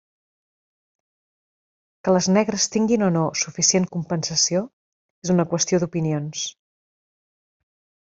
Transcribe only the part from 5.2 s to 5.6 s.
és una